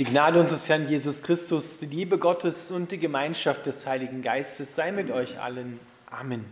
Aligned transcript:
Die 0.00 0.06
Gnade 0.06 0.40
unseres 0.40 0.66
Herrn 0.66 0.88
Jesus 0.88 1.22
Christus, 1.22 1.78
die 1.78 1.84
Liebe 1.84 2.16
Gottes 2.16 2.70
und 2.70 2.90
die 2.90 2.96
Gemeinschaft 2.96 3.66
des 3.66 3.84
Heiligen 3.84 4.22
Geistes 4.22 4.74
sei 4.74 4.92
mit 4.92 5.10
euch 5.10 5.38
allen. 5.38 5.78
Amen. 6.06 6.46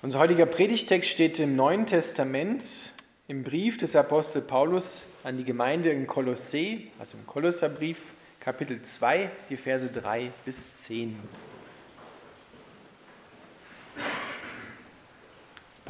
Unser 0.00 0.18
heutiger 0.18 0.46
Predigtext 0.46 1.10
steht 1.10 1.38
im 1.40 1.56
Neuen 1.56 1.84
Testament 1.84 2.64
im 3.28 3.44
Brief 3.44 3.76
des 3.76 3.94
Apostel 3.96 4.40
Paulus 4.40 5.04
an 5.24 5.36
die 5.36 5.44
Gemeinde 5.44 5.90
in 5.90 6.06
Kolossee, 6.06 6.88
also 6.98 7.18
im 7.18 7.26
Kolosserbrief, 7.26 7.98
Kapitel 8.40 8.80
2, 8.80 9.30
die 9.50 9.58
Verse 9.58 9.92
3 9.92 10.30
bis 10.46 10.74
10. 10.76 11.18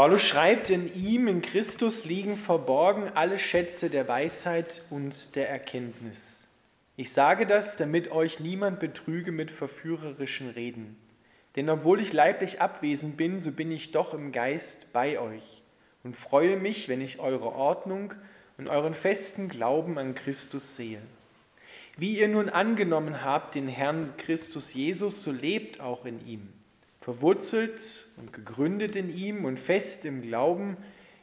Paulus 0.01 0.23
schreibt, 0.23 0.71
in 0.71 0.91
ihm, 0.95 1.29
in 1.29 1.43
Christus 1.43 2.07
liegen 2.07 2.39
verborgen 2.39 3.11
alle 3.17 3.39
Schätze 3.39 3.91
der 3.91 4.09
Weisheit 4.09 4.81
und 4.89 5.37
der 5.37 5.51
Erkenntnis. 5.51 6.49
Ich 6.97 7.13
sage 7.13 7.47
das, 7.47 7.77
damit 7.77 8.11
euch 8.11 8.41
niemand 8.41 8.81
betrüge 8.81 9.31
mit 9.31 9.51
verführerischen 9.51 10.49
Reden. 10.49 10.97
Denn 11.55 11.69
obwohl 11.69 12.01
ich 12.01 12.15
leiblich 12.15 12.63
abwesend 12.63 13.19
bin, 13.19 13.43
so 13.43 13.53
bin 13.53 13.71
ich 13.71 13.91
doch 13.91 14.15
im 14.15 14.33
Geist 14.33 14.91
bei 14.95 15.21
euch 15.21 15.63
und 16.03 16.17
freue 16.17 16.57
mich, 16.57 16.89
wenn 16.89 17.03
ich 17.03 17.19
eure 17.19 17.53
Ordnung 17.53 18.15
und 18.57 18.71
euren 18.71 18.95
festen 18.95 19.51
Glauben 19.51 19.99
an 19.99 20.15
Christus 20.15 20.77
sehe. 20.77 21.03
Wie 21.99 22.19
ihr 22.19 22.29
nun 22.29 22.49
angenommen 22.49 23.23
habt 23.23 23.55
den 23.55 23.69
Herrn 23.69 24.15
Christus 24.17 24.73
Jesus, 24.73 25.23
so 25.23 25.31
lebt 25.31 25.79
auch 25.79 26.07
in 26.07 26.27
ihm 26.27 26.49
verwurzelt 27.01 28.09
und 28.17 28.33
gegründet 28.33 28.97
in 28.97 29.15
ihm 29.15 29.45
und 29.45 29.59
fest 29.59 30.05
im 30.05 30.23
Glauben, 30.23 30.77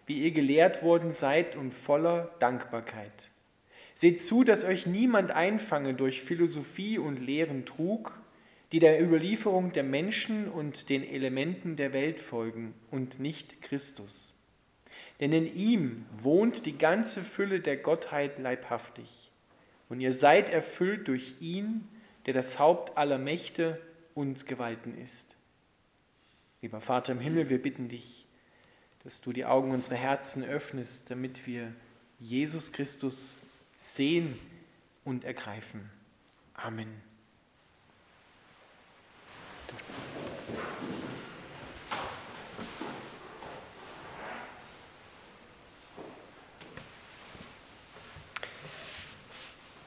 wie 0.05 0.23
ihr 0.23 0.31
gelehrt 0.31 0.81
worden 0.83 1.11
seid 1.11 1.55
und 1.55 1.73
voller 1.73 2.35
Dankbarkeit. 2.39 3.29
Seht 3.93 4.21
zu, 4.21 4.43
dass 4.43 4.63
euch 4.63 4.85
niemand 4.85 5.31
einfange 5.31 5.93
durch 5.93 6.21
Philosophie 6.21 6.97
und 6.97 7.17
leeren 7.17 7.65
Trug, 7.65 8.19
die 8.71 8.79
der 8.79 9.01
Überlieferung 9.01 9.71
der 9.71 9.83
Menschen 9.83 10.49
und 10.49 10.89
den 10.89 11.07
Elementen 11.07 11.75
der 11.75 11.93
Welt 11.93 12.19
folgen 12.19 12.73
und 12.91 13.19
nicht 13.19 13.61
Christus. 13.61 14.35
Denn 15.19 15.31
in 15.31 15.55
ihm 15.55 16.05
wohnt 16.21 16.65
die 16.65 16.77
ganze 16.77 17.23
Fülle 17.23 17.59
der 17.59 17.77
Gottheit 17.77 18.39
leibhaftig. 18.39 19.31
Und 19.89 20.01
ihr 20.01 20.13
seid 20.13 20.49
erfüllt 20.49 21.07
durch 21.07 21.35
ihn, 21.39 21.87
der 22.25 22.33
das 22.33 22.59
Haupt 22.59 22.97
aller 22.97 23.17
Mächte 23.17 23.79
und 24.13 24.45
Gewalten 24.47 24.97
ist. 24.97 25.36
Lieber 26.61 26.81
Vater 26.81 27.11
im 27.11 27.19
Himmel, 27.19 27.49
wir 27.49 27.61
bitten 27.61 27.87
dich, 27.87 28.25
dass 29.03 29.21
du 29.21 29.31
die 29.31 29.45
Augen 29.45 29.71
unserer 29.71 29.95
Herzen 29.95 30.43
öffnest, 30.43 31.11
damit 31.11 31.45
wir 31.45 31.71
Jesus 32.19 32.71
Christus 32.71 33.39
sehen 33.77 34.39
und 35.05 35.23
ergreifen. 35.23 35.89
Amen. 36.55 36.89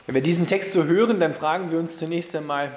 Wenn 0.06 0.14
wir 0.14 0.22
diesen 0.22 0.46
Text 0.46 0.72
so 0.72 0.84
hören, 0.84 1.18
dann 1.18 1.34
fragen 1.34 1.70
wir 1.70 1.78
uns 1.78 1.98
zunächst 1.98 2.34
einmal, 2.34 2.76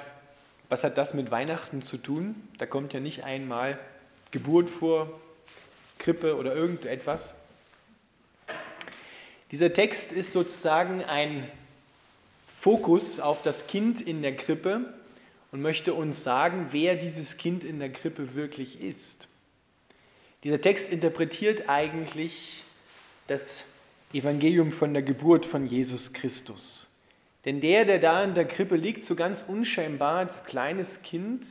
was 0.74 0.82
hat 0.82 0.98
das 0.98 1.14
mit 1.14 1.30
Weihnachten 1.30 1.82
zu 1.82 1.98
tun? 1.98 2.34
Da 2.58 2.66
kommt 2.66 2.92
ja 2.92 2.98
nicht 2.98 3.22
einmal 3.22 3.78
Geburt 4.32 4.68
vor, 4.68 5.20
Krippe 5.98 6.34
oder 6.34 6.52
irgendetwas. 6.52 7.36
Dieser 9.52 9.72
Text 9.72 10.10
ist 10.10 10.32
sozusagen 10.32 11.04
ein 11.04 11.48
Fokus 12.58 13.20
auf 13.20 13.44
das 13.44 13.68
Kind 13.68 14.00
in 14.00 14.22
der 14.22 14.34
Krippe 14.34 14.92
und 15.52 15.62
möchte 15.62 15.94
uns 15.94 16.24
sagen, 16.24 16.70
wer 16.72 16.96
dieses 16.96 17.36
Kind 17.36 17.62
in 17.62 17.78
der 17.78 17.92
Krippe 17.92 18.34
wirklich 18.34 18.80
ist. 18.80 19.28
Dieser 20.42 20.60
Text 20.60 20.90
interpretiert 20.90 21.68
eigentlich 21.68 22.64
das 23.28 23.62
Evangelium 24.12 24.72
von 24.72 24.92
der 24.92 25.04
Geburt 25.04 25.46
von 25.46 25.66
Jesus 25.68 26.12
Christus. 26.12 26.90
Denn 27.44 27.60
der, 27.60 27.84
der 27.84 27.98
da 27.98 28.24
in 28.24 28.34
der 28.34 28.46
Krippe 28.46 28.76
liegt, 28.76 29.04
so 29.04 29.14
ganz 29.16 29.42
unscheinbar 29.42 30.18
als 30.18 30.44
kleines 30.44 31.02
Kind, 31.02 31.44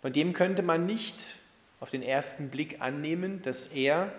von 0.00 0.12
dem 0.12 0.32
könnte 0.32 0.62
man 0.62 0.86
nicht 0.86 1.16
auf 1.78 1.90
den 1.90 2.02
ersten 2.02 2.48
Blick 2.48 2.80
annehmen, 2.80 3.42
dass 3.42 3.66
er 3.68 4.12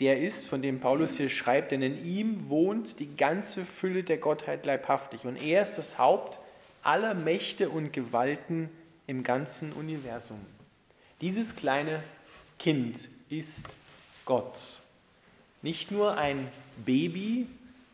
der 0.00 0.20
ist, 0.20 0.46
von 0.46 0.62
dem 0.62 0.80
Paulus 0.80 1.16
hier 1.16 1.28
schreibt, 1.28 1.72
denn 1.72 1.82
in 1.82 2.04
ihm 2.04 2.48
wohnt 2.48 3.00
die 3.00 3.16
ganze 3.16 3.64
Fülle 3.64 4.04
der 4.04 4.18
Gottheit 4.18 4.64
leibhaftig. 4.64 5.24
Und 5.24 5.42
er 5.42 5.62
ist 5.62 5.76
das 5.76 5.98
Haupt 5.98 6.38
aller 6.82 7.14
Mächte 7.14 7.68
und 7.68 7.92
Gewalten 7.92 8.70
im 9.06 9.24
ganzen 9.24 9.72
Universum. 9.72 10.38
Dieses 11.20 11.56
kleine 11.56 12.00
Kind 12.58 13.08
ist 13.28 13.66
Gott. 14.24 14.82
Nicht 15.62 15.90
nur 15.90 16.16
ein 16.16 16.46
Baby, 16.86 17.46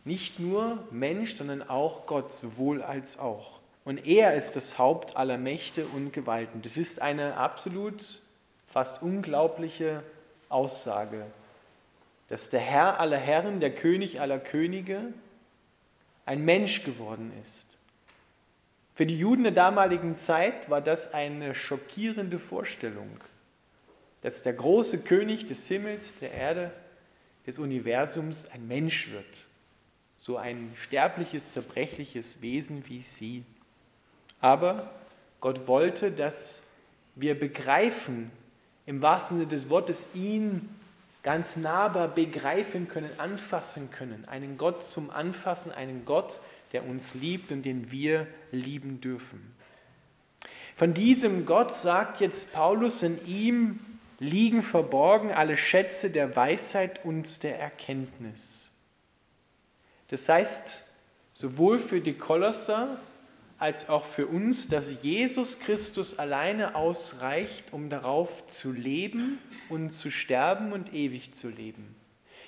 nicht 0.05 0.39
nur 0.39 0.87
Mensch, 0.91 1.37
sondern 1.37 1.63
auch 1.63 2.07
Gott, 2.07 2.33
sowohl 2.33 2.83
als 2.83 3.19
auch. 3.19 3.61
Und 3.85 4.07
er 4.07 4.35
ist 4.35 4.57
das 4.57 4.79
Haupt 4.79 5.17
aller 5.17 5.39
Mächte 5.39 5.87
und 5.87 6.13
Gewalten. 6.13 6.63
Das 6.63 6.77
ist 6.77 7.03
eine 7.03 7.37
absolut 7.37 8.03
fast 8.67 9.03
unglaubliche 9.03 10.03
Aussage, 10.49 11.27
dass 12.29 12.51
der 12.51 12.61
Herr 12.61 13.01
aller 13.01 13.19
Herren, 13.19 13.61
der 13.61 13.75
König 13.75 14.21
aller 14.21 14.39
Könige, 14.39 15.13
ein 16.27 16.45
Mensch 16.45 16.85
geworden 16.85 17.33
ist. 17.43 17.77
Für 18.95 19.07
die 19.07 19.19
Juden 19.19 19.43
der 19.43 19.53
damaligen 19.53 20.17
Zeit 20.17 20.71
war 20.71 20.81
das 20.81 21.13
eine 21.13 21.55
schockierende 21.55 22.39
Vorstellung, 22.39 23.21
dass 24.23 24.43
der 24.43 24.55
große 24.55 25.03
König 25.03 25.47
des 25.47 25.67
Himmels, 25.69 26.19
der 26.21 26.33
Erde, 26.33 26.71
des 27.47 27.59
Universums 27.59 28.47
ein 28.51 28.67
Mensch 28.67 29.11
wird 29.11 29.47
so 30.25 30.39
ein 30.39 30.73
sterbliches, 30.75 31.53
zerbrechliches 31.53 32.41
Wesen 32.41 32.89
wie 32.89 33.03
sie. 33.03 33.45
Aber 34.41 34.91
Gott 35.39 35.69
wollte, 35.69 36.11
dass 36.11 36.63
wir 37.15 37.39
begreifen, 37.39 38.31
im 38.87 39.03
wahrsten 39.03 39.37
Sinne 39.37 39.51
des 39.51 39.69
Wortes, 39.69 40.07
ihn 40.15 40.67
ganz 41.23 41.57
nahbar 41.57 42.09
begreifen 42.09 42.89
können, 42.89 43.11
anfassen 43.19 43.91
können. 43.91 44.25
Einen 44.27 44.57
Gott 44.57 44.83
zum 44.83 45.11
Anfassen, 45.11 45.73
einen 45.73 46.07
Gott, 46.07 46.41
der 46.73 46.87
uns 46.87 47.15
liebt 47.15 47.53
und 47.53 47.63
den 47.63 47.91
wir 47.91 48.27
lieben 48.51 49.03
dürfen. 49.03 49.55
Von 50.75 50.95
diesem 50.95 51.45
Gott 51.45 51.75
sagt 51.75 52.23
jetzt 52.23 52.55
Paulus, 52.55 53.03
in 53.03 53.23
ihm 53.27 53.79
liegen 54.19 54.63
verborgen 54.63 55.33
alle 55.33 55.59
Schätze 55.59 56.09
der 56.09 56.35
Weisheit 56.35 57.05
und 57.05 57.43
der 57.43 57.61
Erkenntnis. 57.61 58.74
Das 60.09 60.29
heißt, 60.29 60.83
sowohl 61.33 61.79
für 61.79 62.01
die 62.01 62.15
Kolosser 62.15 62.99
als 63.59 63.89
auch 63.89 64.05
für 64.05 64.27
uns, 64.27 64.69
dass 64.69 65.03
Jesus 65.03 65.59
Christus 65.59 66.19
alleine 66.19 66.75
ausreicht, 66.75 67.73
um 67.73 67.89
darauf 67.89 68.47
zu 68.47 68.73
leben 68.73 69.39
und 69.69 69.91
zu 69.91 70.11
sterben 70.11 70.73
und 70.73 70.93
ewig 70.93 71.35
zu 71.35 71.49
leben. 71.49 71.95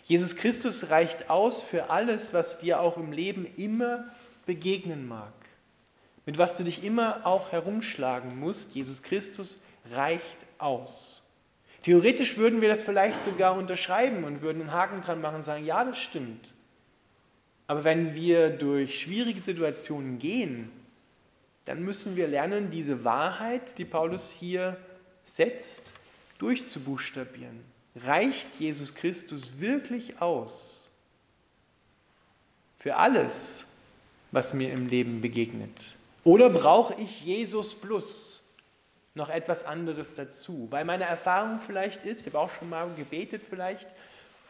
Jesus 0.05 0.37
Christus 0.37 0.91
reicht 0.91 1.31
aus 1.31 1.63
für 1.63 1.91
alles, 1.91 2.33
was 2.33 2.59
dir 2.59 2.81
auch 2.81 2.97
im 2.97 3.13
Leben 3.13 3.47
immer 3.57 4.05
begegnen 4.47 5.09
mag, 5.09 5.33
mit 6.27 6.39
was 6.39 6.57
du 6.57 6.65
dich 6.65 6.85
immer 6.85 7.27
auch 7.27 7.51
herumschlagen 7.51 8.39
musst. 8.39 8.75
Jesus 8.75 9.03
Christus 9.03 9.61
reicht 9.91 10.37
aus. 10.59 11.29
Theoretisch 11.83 12.37
würden 12.37 12.61
wir 12.61 12.69
das 12.69 12.83
vielleicht 12.83 13.25
sogar 13.25 13.57
unterschreiben 13.57 14.25
und 14.25 14.43
würden 14.43 14.63
einen 14.63 14.73
Haken 14.73 15.03
dran 15.03 15.21
machen 15.21 15.37
und 15.37 15.43
sagen, 15.43 15.65
ja, 15.65 15.85
das 15.85 15.99
stimmt. 15.99 16.53
Aber 17.67 17.85
wenn 17.85 18.15
wir 18.15 18.51
durch 18.51 19.01
schwierige 19.01 19.41
Situationen 19.41 20.19
gehen, 20.19 20.71
dann 21.65 21.83
müssen 21.83 22.17
wir 22.17 22.29
lernen, 22.29 22.71
diese 22.71 23.05
Wahrheit, 23.05 23.77
die 23.79 23.85
Paulus 23.85 24.31
hier 24.31 24.77
setzt, 25.25 25.91
durchzubuchstabieren. 26.39 27.61
Reicht 27.97 28.47
Jesus 28.59 28.95
Christus 28.95 29.59
wirklich 29.59 30.21
aus 30.21 30.89
für 32.79 32.97
alles, 32.97 33.65
was 34.31 34.55
mir 34.55 34.73
im 34.73 34.87
Leben 34.87 35.21
begegnet? 35.21 35.97
Oder 36.23 36.51
brauche 36.51 36.95
ich 37.01 37.25
Jesus 37.25 37.75
plus 37.75 38.49
noch 39.15 39.29
etwas 39.29 39.65
anderes 39.65 40.15
dazu? 40.15 40.69
Weil 40.71 40.85
meine 40.85 41.05
Erfahrung 41.05 41.59
vielleicht 41.59 42.05
ist, 42.05 42.21
ich 42.21 42.27
habe 42.33 42.39
auch 42.39 42.51
schon 42.51 42.69
mal 42.69 42.89
gebetet 42.97 43.43
vielleicht, 43.49 43.89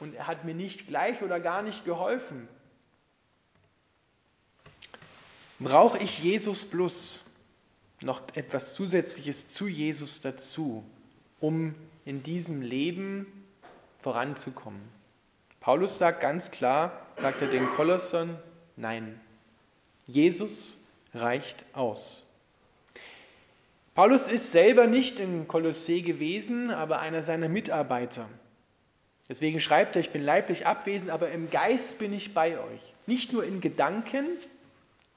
und 0.01 0.15
er 0.15 0.27
hat 0.27 0.45
mir 0.45 0.55
nicht 0.55 0.89
gleich 0.89 1.23
oder 1.23 1.41
gar 1.41 1.63
nicht 1.63 1.87
geholfen. 1.87 2.47
Brauche 5.59 5.99
ich 5.99 6.23
Jesus 6.23 6.67
plus 6.67 7.23
noch 8.03 8.21
etwas 8.35 8.75
Zusätzliches 8.75 9.49
zu 9.49 9.69
Jesus 9.69 10.21
dazu, 10.21 10.85
um 11.41 11.75
in 12.05 12.23
diesem 12.23 12.61
Leben 12.61 13.27
voranzukommen? 14.01 14.83
Paulus 15.61 15.97
sagt 15.97 16.21
ganz 16.21 16.51
klar, 16.51 17.07
sagt 17.17 17.41
er 17.41 17.49
den 17.49 17.67
Kolossern, 17.71 18.39
nein. 18.77 19.19
Jesus 20.07 20.79
reicht 21.15 21.65
aus. 21.73 22.29
Paulus 23.95 24.29
ist 24.29 24.53
selber 24.53 24.87
nicht 24.87 25.19
in 25.19 25.49
Kolossee 25.49 26.03
gewesen, 26.03 26.71
aber 26.71 27.01
einer 27.01 27.23
seiner 27.23 27.49
Mitarbeiter. 27.49 28.29
Deswegen 29.27 29.59
schreibt 29.59 29.97
er, 29.97 30.01
ich 30.01 30.11
bin 30.11 30.23
leiblich 30.23 30.67
abwesend, 30.67 31.11
aber 31.11 31.31
im 31.31 31.51
Geist 31.51 31.99
bin 31.99 32.13
ich 32.13 32.35
bei 32.35 32.59
euch. 32.59 32.95
Nicht 33.07 33.33
nur 33.33 33.43
in 33.43 33.63
Gedanken, 33.63 34.27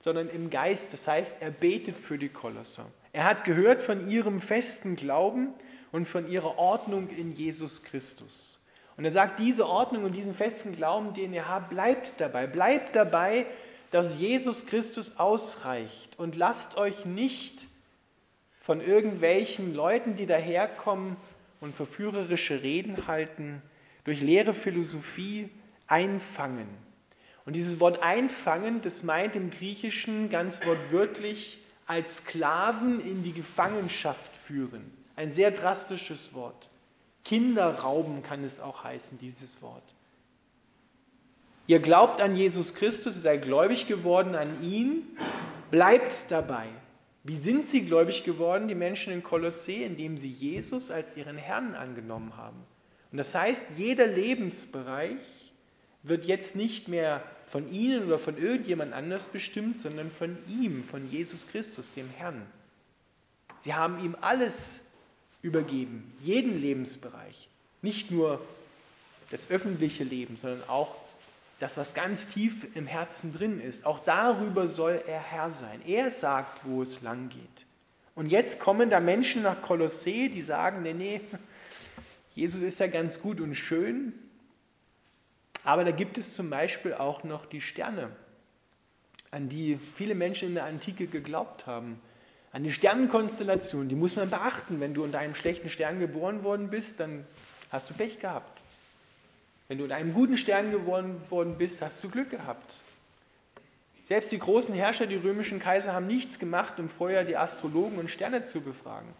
sondern 0.01 0.29
im 0.29 0.49
Geist. 0.49 0.93
Das 0.93 1.07
heißt, 1.07 1.41
er 1.41 1.51
betet 1.51 1.95
für 1.95 2.17
die 2.17 2.29
Kolosser. 2.29 2.85
Er 3.11 3.25
hat 3.25 3.43
gehört 3.43 3.81
von 3.81 4.09
ihrem 4.09 4.41
festen 4.41 4.95
Glauben 4.95 5.53
und 5.91 6.07
von 6.07 6.29
ihrer 6.29 6.57
Ordnung 6.57 7.09
in 7.09 7.31
Jesus 7.31 7.83
Christus. 7.83 8.65
Und 8.97 9.05
er 9.05 9.11
sagt, 9.11 9.39
diese 9.39 9.65
Ordnung 9.65 10.03
und 10.03 10.13
diesen 10.13 10.35
festen 10.35 10.75
Glauben, 10.75 11.13
den 11.13 11.33
ihr 11.33 11.47
habt, 11.47 11.69
bleibt 11.69 12.13
dabei. 12.17 12.47
Bleibt 12.47 12.95
dabei, 12.95 13.45
dass 13.91 14.19
Jesus 14.19 14.65
Christus 14.65 15.17
ausreicht. 15.17 16.19
Und 16.19 16.35
lasst 16.35 16.77
euch 16.77 17.05
nicht 17.05 17.65
von 18.61 18.81
irgendwelchen 18.81 19.73
Leuten, 19.73 20.15
die 20.15 20.25
daherkommen 20.25 21.15
und 21.61 21.75
verführerische 21.75 22.61
Reden 22.61 23.07
halten, 23.07 23.61
durch 24.03 24.21
leere 24.21 24.53
Philosophie 24.53 25.49
einfangen. 25.87 26.67
Und 27.49 27.53
dieses 27.53 27.79
Wort 27.79 28.03
einfangen, 28.03 28.81
das 28.81 29.01
meint 29.01 29.35
im 29.35 29.49
Griechischen 29.49 30.29
ganz 30.29 30.63
wortwörtlich 30.67 31.57
als 31.87 32.17
Sklaven 32.17 33.03
in 33.03 33.23
die 33.23 33.33
Gefangenschaft 33.33 34.35
führen. 34.45 34.83
Ein 35.15 35.31
sehr 35.31 35.49
drastisches 35.49 36.35
Wort. 36.35 36.69
Kinderrauben 37.25 38.21
kann 38.21 38.43
es 38.43 38.59
auch 38.59 38.83
heißen, 38.83 39.17
dieses 39.17 39.63
Wort. 39.63 39.81
Ihr 41.65 41.79
glaubt 41.79 42.21
an 42.21 42.35
Jesus 42.35 42.75
Christus, 42.75 43.15
ihr 43.15 43.21
seid 43.21 43.41
gläubig 43.41 43.87
geworden 43.87 44.35
an 44.35 44.61
ihn, 44.61 45.01
bleibt 45.71 46.29
dabei. 46.29 46.67
Wie 47.23 47.37
sind 47.37 47.65
sie 47.65 47.81
gläubig 47.83 48.23
geworden, 48.23 48.67
die 48.67 48.75
Menschen 48.75 49.11
in 49.11 49.23
Kolossee, 49.23 49.83
indem 49.83 50.19
sie 50.19 50.29
Jesus 50.29 50.91
als 50.91 51.17
ihren 51.17 51.37
Herrn 51.37 51.73
angenommen 51.73 52.37
haben? 52.37 52.59
Und 53.11 53.17
das 53.17 53.33
heißt, 53.33 53.65
jeder 53.75 54.05
Lebensbereich 54.05 55.17
wird 56.03 56.25
jetzt 56.25 56.55
nicht 56.55 56.87
mehr 56.87 57.23
von 57.51 57.71
ihnen 57.71 58.05
oder 58.05 58.19
von 58.19 58.37
irgendjemand 58.37 58.93
anders 58.93 59.25
bestimmt, 59.25 59.79
sondern 59.79 60.11
von 60.11 60.37
ihm, 60.47 60.83
von 60.83 61.09
Jesus 61.09 61.47
Christus, 61.47 61.91
dem 61.93 62.09
Herrn. 62.09 62.41
Sie 63.59 63.73
haben 63.73 64.03
ihm 64.03 64.15
alles 64.21 64.81
übergeben, 65.41 66.13
jeden 66.21 66.59
Lebensbereich, 66.59 67.49
nicht 67.81 68.11
nur 68.11 68.41
das 69.31 69.49
öffentliche 69.49 70.03
Leben, 70.03 70.37
sondern 70.37 70.67
auch 70.67 70.95
das, 71.59 71.75
was 71.75 71.93
ganz 71.93 72.27
tief 72.27 72.75
im 72.75 72.87
Herzen 72.87 73.33
drin 73.33 73.59
ist. 73.59 73.85
Auch 73.85 73.99
darüber 73.99 74.67
soll 74.67 75.01
er 75.05 75.19
Herr 75.19 75.49
sein. 75.49 75.81
Er 75.85 76.09
sagt, 76.09 76.61
wo 76.63 76.81
es 76.81 77.01
lang 77.01 77.29
geht. 77.29 77.65
Und 78.15 78.27
jetzt 78.27 78.59
kommen 78.59 78.89
da 78.89 78.99
Menschen 78.99 79.43
nach 79.43 79.61
Kolossee, 79.61 80.29
die 80.29 80.41
sagen, 80.41 80.83
nee, 80.83 80.93
nee, 80.93 81.21
Jesus 82.35 82.61
ist 82.61 82.79
ja 82.79 82.87
ganz 82.87 83.21
gut 83.21 83.41
und 83.41 83.55
schön, 83.55 84.13
aber 85.63 85.83
da 85.83 85.91
gibt 85.91 86.17
es 86.17 86.35
zum 86.35 86.49
Beispiel 86.49 86.93
auch 86.93 87.23
noch 87.23 87.45
die 87.45 87.61
Sterne, 87.61 88.11
an 89.31 89.49
die 89.49 89.77
viele 89.77 90.15
Menschen 90.15 90.49
in 90.49 90.55
der 90.55 90.65
Antike 90.65 91.07
geglaubt 91.07 91.67
haben. 91.67 92.01
An 92.51 92.63
die 92.63 92.71
Sternenkonstellation, 92.71 93.89
die 93.89 93.95
muss 93.95 94.15
man 94.15 94.29
beachten. 94.29 94.79
Wenn 94.79 94.93
du 94.93 95.03
unter 95.03 95.19
einem 95.19 95.35
schlechten 95.35 95.69
Stern 95.69 95.99
geboren 95.99 96.43
worden 96.43 96.69
bist, 96.69 96.99
dann 96.99 97.25
hast 97.71 97.89
du 97.89 97.93
Pech 97.93 98.19
gehabt. 98.19 98.59
Wenn 99.67 99.77
du 99.77 99.83
unter 99.83 99.95
einem 99.95 100.13
guten 100.13 100.35
Stern 100.35 100.71
geboren 100.71 101.21
worden 101.29 101.57
bist, 101.57 101.83
hast 101.83 102.03
du 102.03 102.09
Glück 102.09 102.31
gehabt. 102.31 102.81
Selbst 104.03 104.31
die 104.31 104.39
großen 104.39 104.73
Herrscher, 104.73 105.05
die 105.05 105.17
römischen 105.17 105.59
Kaiser, 105.59 105.93
haben 105.93 106.07
nichts 106.07 106.39
gemacht, 106.39 106.79
um 106.79 106.89
vorher 106.89 107.23
die 107.23 107.37
Astrologen 107.37 107.99
und 107.99 108.09
Sterne 108.09 108.43
zu 108.43 108.61
befragen. 108.61 109.13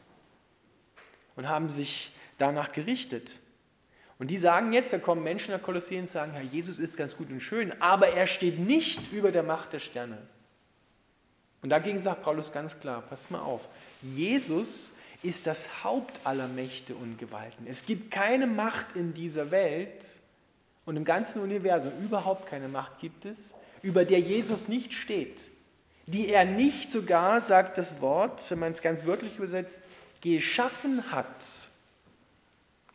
Und 1.36 1.48
haben 1.48 1.70
sich 1.70 2.12
danach 2.40 2.72
gerichtet. 2.72 3.40
Und 4.20 4.28
die 4.28 4.38
sagen 4.38 4.74
jetzt, 4.74 4.92
da 4.92 5.00
kommen 5.00 5.24
Menschen 5.24 5.54
nach 5.54 5.62
Kolosseen 5.62 6.02
und 6.02 6.10
sagen, 6.10 6.34
Herr, 6.34 6.42
Jesus 6.42 6.78
ist 6.78 6.98
ganz 6.98 7.16
gut 7.16 7.32
und 7.32 7.40
schön, 7.40 7.74
aber 7.82 8.10
er 8.10 8.28
steht 8.28 8.60
nicht 8.60 9.14
über 9.14 9.32
der 9.32 9.44
Macht 9.44 9.74
der 9.74 9.80
Sterne. 9.80 10.18
Und 11.62 11.70
dagegen 11.70 12.00
sagt 12.00 12.24
Paulus 12.24 12.52
ganz 12.52 12.80
klar, 12.80 13.02
pass 13.10 13.30
mal 13.30 13.40
auf, 13.40 13.62
Jesus 14.02 14.94
ist 15.24 15.48
das 15.48 15.84
Haupt 15.84 16.20
aller 16.26 16.48
Mächte 16.48 16.96
und 16.96 17.18
Gewalten. 17.18 17.66
Es 17.68 17.86
gibt 17.86 18.12
keine 18.12 18.46
Macht 18.46 18.96
in 18.96 19.14
dieser 19.14 19.52
Welt 19.52 20.06
und 20.86 20.98
im 20.98 21.06
ganzen 21.06 21.42
Universum, 21.42 21.92
überhaupt 22.04 22.48
keine 22.48 22.68
Macht 22.68 23.00
gibt 23.00 23.26
es, 23.26 23.54
über 23.82 24.04
der 24.04 24.20
Jesus 24.20 24.68
nicht 24.68 24.94
steht, 24.94 25.50
die 26.08 26.30
er 26.30 26.44
nicht 26.44 26.92
sogar, 26.92 27.42
sagt 27.42 27.78
das 27.78 28.02
Wort, 28.02 28.50
wenn 28.52 28.60
man 28.60 28.74
es 28.74 28.82
ganz 28.82 29.06
wörtlich 29.06 29.38
übersetzt, 29.38 29.82
geschaffen 30.22 31.12
hat. 31.12 31.69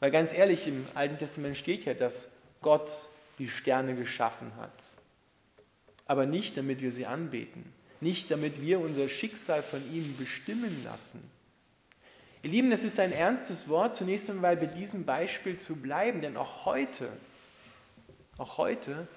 Weil 0.01 0.11
ganz 0.11 0.33
ehrlich, 0.33 0.67
im 0.67 0.87
Alten 0.95 1.19
Testament 1.19 1.57
steht 1.57 1.85
ja, 1.85 1.95
dass 1.95 2.31
Gott 2.61 3.09
die 3.39 3.49
Sterne 3.49 3.95
geschaffen 3.95 4.53
hat. 4.57 4.73
Aber 6.07 6.27
nicht, 6.27 6.57
damit 6.57 6.81
wir 6.81 6.93
sie 6.93 7.07
anbeten. 7.07 7.73
Nicht, 8.01 8.31
damit 8.31 8.61
wir 8.61 8.81
unser 8.81 9.09
Schicksal 9.09 9.63
von 9.63 9.81
ihm 9.93 10.17
bestimmen 10.17 10.85
lassen. 10.85 11.31
Ihr 12.43 12.51
Lieben, 12.51 12.71
das 12.71 12.85
ist 12.85 13.01
ein 13.01 13.13
ernstes 13.13 13.69
Wort, 13.69 13.95
zunächst 13.95 14.29
einmal 14.29 14.57
bei 14.57 14.67
diesem 14.67 15.07
Beispiel 15.07 15.59
zu 15.59 15.77
bleiben, 15.77 16.21
denn 16.21 16.37
auch 16.37 16.67
heute, 16.67 17.09
auch 18.37 18.59
heute 18.59 19.09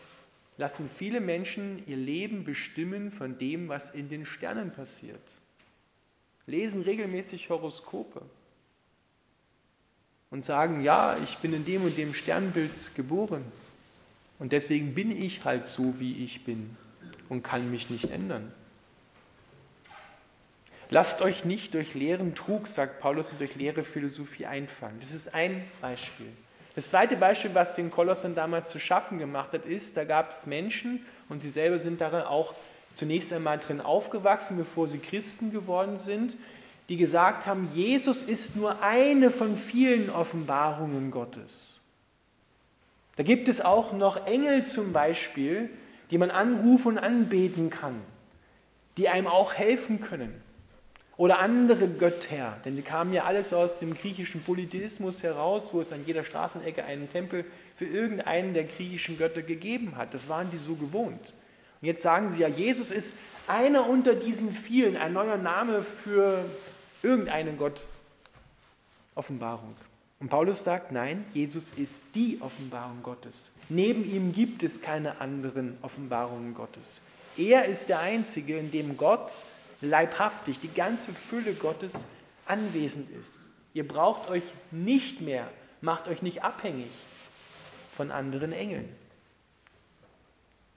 lassen 0.55 0.89
viele 0.89 1.19
Menschen 1.19 1.83
ihr 1.87 1.97
Leben 1.97 2.45
bestimmen 2.45 3.11
von 3.11 3.37
dem, 3.37 3.67
was 3.67 3.89
in 3.89 4.07
den 4.07 4.25
Sternen 4.25 4.71
passiert. 4.71 5.21
Lesen 6.45 6.81
regelmäßig 6.83 7.49
Horoskope 7.49 8.21
und 10.29 10.43
sagen, 10.43 10.83
ja, 10.83 11.15
ich 11.23 11.37
bin 11.37 11.53
in 11.53 11.65
dem 11.65 11.83
und 11.83 11.97
dem 11.97 12.13
Sternbild 12.13 12.95
geboren 12.95 13.43
und 14.39 14.51
deswegen 14.51 14.93
bin 14.93 15.11
ich 15.11 15.45
halt 15.45 15.67
so, 15.67 15.99
wie 15.99 16.23
ich 16.23 16.43
bin 16.43 16.75
und 17.29 17.43
kann 17.43 17.71
mich 17.71 17.89
nicht 17.89 18.11
ändern. 18.11 18.51
Lasst 20.89 21.21
euch 21.21 21.43
nicht 21.43 21.73
durch 21.73 21.95
leeren 21.95 22.33
Trug, 22.33 22.67
sagt 22.67 23.01
Paulus, 23.01 23.31
und 23.31 23.41
durch 23.41 23.55
leere 23.55 23.83
Philosophie 23.83 24.45
einfangen. 24.45 24.97
Das 25.01 25.11
ist 25.11 25.33
ein 25.33 25.61
Beispiel. 25.81 26.27
Das 26.75 26.91
zweite 26.91 27.17
Beispiel, 27.17 27.53
was 27.53 27.75
den 27.75 27.91
Kolossern 27.91 28.35
damals 28.35 28.69
zu 28.69 28.79
schaffen 28.79 29.19
gemacht 29.19 29.51
hat, 29.51 29.65
ist, 29.65 29.97
da 29.97 30.05
gab 30.05 30.31
es 30.31 30.45
Menschen 30.45 31.05
und 31.27 31.39
sie 31.39 31.49
selber 31.49 31.79
sind 31.79 31.99
darin 31.99 32.21
auch 32.21 32.53
zunächst 32.93 33.33
einmal 33.33 33.57
drin 33.59 33.81
aufgewachsen, 33.81 34.57
bevor 34.57 34.87
sie 34.87 34.99
Christen 34.99 35.51
geworden 35.51 35.99
sind, 35.99 36.37
die 36.89 36.97
gesagt 36.97 37.47
haben, 37.47 37.69
Jesus 37.73 38.23
ist 38.23 38.55
nur 38.55 38.81
eine 38.81 39.29
von 39.29 39.55
vielen 39.55 40.09
Offenbarungen 40.09 41.11
Gottes. 41.11 41.81
Da 43.17 43.23
gibt 43.23 43.49
es 43.49 43.61
auch 43.61 43.93
noch 43.93 44.25
Engel 44.25 44.65
zum 44.65 44.93
Beispiel, 44.93 45.69
die 46.11 46.17
man 46.17 46.31
anrufen 46.31 46.89
und 46.89 46.97
anbeten 46.99 47.69
kann, 47.69 47.99
die 48.95 49.09
einem 49.09 49.27
auch 49.27 49.53
helfen 49.53 49.99
können. 49.99 50.41
Oder 51.17 51.39
andere 51.39 51.87
Götter, 51.87 52.57
denn 52.63 52.75
die 52.75 52.83
kamen 52.83 53.11
ja 53.11 53.23
alles 53.23 53.51
aus 53.51 53.79
dem 53.79 53.95
griechischen 53.95 54.41
Polytheismus 54.41 55.23
heraus, 55.23 55.73
wo 55.73 55.81
es 55.81 55.91
an 55.91 56.03
jeder 56.05 56.23
Straßenecke 56.23 56.85
einen 56.85 57.09
Tempel 57.09 57.43
für 57.75 57.85
irgendeinen 57.85 58.53
der 58.53 58.65
griechischen 58.65 59.17
Götter 59.17 59.41
gegeben 59.41 59.95
hat. 59.97 60.13
Das 60.13 60.29
waren 60.29 60.51
die 60.51 60.57
so 60.57 60.75
gewohnt. 60.75 61.33
Und 61.81 61.87
jetzt 61.87 62.03
sagen 62.03 62.29
sie 62.29 62.39
ja, 62.39 62.47
Jesus 62.47 62.91
ist 62.91 63.13
einer 63.47 63.89
unter 63.89 64.13
diesen 64.13 64.51
vielen, 64.51 64.95
ein 64.95 65.13
neuer 65.13 65.37
Name 65.37 65.83
für 66.03 66.45
irgendeinen 67.07 67.57
Gott 67.57 67.81
Offenbarung. 69.15 69.75
Und 70.19 70.29
Paulus 70.29 70.63
sagt, 70.63 70.91
nein, 70.91 71.25
Jesus 71.33 71.71
ist 71.71 72.03
die 72.15 72.39
Offenbarung 72.41 73.01
Gottes. 73.03 73.51
Neben 73.69 74.03
ihm 74.03 74.33
gibt 74.33 74.63
es 74.63 74.81
keine 74.81 75.21
anderen 75.21 75.77
Offenbarungen 75.81 76.53
Gottes. 76.53 77.01
Er 77.37 77.65
ist 77.65 77.87
der 77.87 77.99
Einzige, 77.99 78.57
in 78.57 78.71
dem 78.71 78.97
Gott 78.97 79.43
leibhaftig, 79.81 80.59
die 80.59 80.73
ganze 80.73 81.13
Fülle 81.13 81.53
Gottes 81.53 82.05
anwesend 82.45 83.09
ist. 83.11 83.41
Ihr 83.73 83.87
braucht 83.87 84.29
euch 84.29 84.43
nicht 84.71 85.21
mehr, 85.21 85.47
macht 85.81 86.07
euch 86.07 86.21
nicht 86.21 86.43
abhängig 86.43 86.89
von 87.95 88.11
anderen 88.11 88.51
Engeln. 88.51 88.89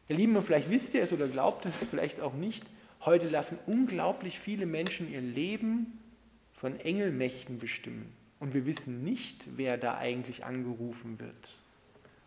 Ihr 0.08 0.16
Lieben, 0.16 0.40
vielleicht 0.42 0.68
wisst 0.70 0.92
ihr 0.94 1.02
es 1.02 1.12
oder 1.12 1.28
glaubt 1.28 1.64
es 1.66 1.87
vielleicht 1.87 2.20
auch 2.20 2.34
nicht, 2.34 2.64
heute 3.04 3.28
lassen 3.28 3.58
unglaublich 3.66 4.38
viele 4.38 4.66
Menschen 4.66 5.10
ihr 5.10 5.22
Leben 5.22 5.99
von 6.60 6.78
Engelmächten 6.78 7.58
bestimmen. 7.58 8.12
Und 8.38 8.52
wir 8.52 8.66
wissen 8.66 9.02
nicht, 9.02 9.44
wer 9.56 9.78
da 9.78 9.96
eigentlich 9.96 10.44
angerufen 10.44 11.18
wird. 11.18 11.54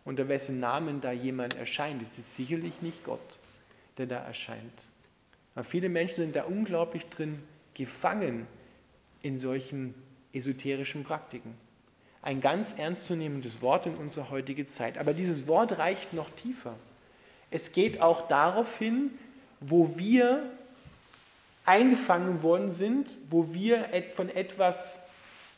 Unter 0.04 0.28
wessen 0.28 0.58
Namen 0.58 1.00
da 1.00 1.12
jemand 1.12 1.54
erscheint. 1.54 2.02
Es 2.02 2.18
ist 2.18 2.34
sicherlich 2.34 2.82
nicht 2.82 3.04
Gott, 3.04 3.38
der 3.96 4.06
da 4.06 4.16
erscheint. 4.16 4.88
Aber 5.54 5.62
viele 5.62 5.88
Menschen 5.88 6.16
sind 6.16 6.34
da 6.34 6.44
unglaublich 6.44 7.06
drin 7.06 7.38
gefangen 7.74 8.48
in 9.22 9.38
solchen 9.38 9.94
esoterischen 10.32 11.04
Praktiken. 11.04 11.54
Ein 12.20 12.40
ganz 12.40 12.72
ernstzunehmendes 12.76 13.62
Wort 13.62 13.86
in 13.86 13.94
unserer 13.94 14.30
heutigen 14.30 14.66
Zeit. 14.66 14.98
Aber 14.98 15.14
dieses 15.14 15.46
Wort 15.46 15.78
reicht 15.78 16.12
noch 16.12 16.30
tiefer. 16.30 16.74
Es 17.52 17.70
geht 17.70 18.00
auch 18.00 18.26
darauf 18.26 18.78
hin, 18.78 19.10
wo 19.60 19.96
wir 19.96 20.50
eingefangen 21.64 22.42
worden 22.42 22.70
sind, 22.70 23.08
wo 23.30 23.52
wir 23.52 23.88
von 24.14 24.28
etwas 24.28 25.00